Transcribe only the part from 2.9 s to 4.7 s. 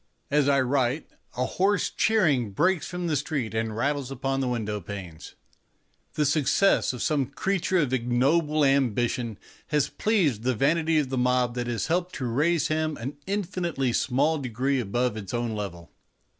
the street and rattles upon the